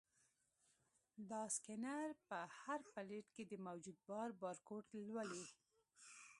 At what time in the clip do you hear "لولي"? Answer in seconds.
5.07-5.45